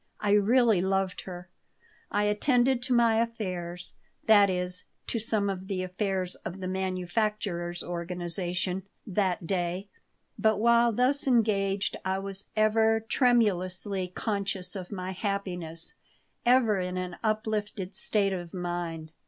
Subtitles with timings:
[0.19, 1.47] I really loved her
[2.09, 3.93] I attended to my affairs
[4.25, 9.89] (that is, to some of the affairs of the Manufacturers' Organization) that day;
[10.39, 15.93] but while thus engaged I was ever tremulously conscious of my happiness,
[16.47, 19.11] ever in an uplifted state of mind.